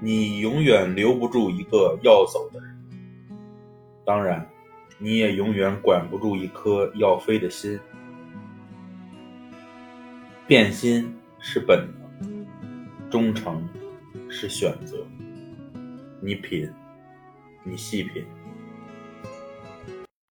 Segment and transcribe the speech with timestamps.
[0.00, 2.76] 你永远留不住一个要走的人。
[4.04, 4.48] 当然
[4.98, 7.78] 你也永远管不住一颗要飞的心。
[10.46, 11.88] 变心是本
[12.20, 12.46] 能
[13.10, 13.68] 忠诚
[14.28, 15.04] 是选择。
[16.20, 16.70] 你品
[17.64, 18.24] 你细品。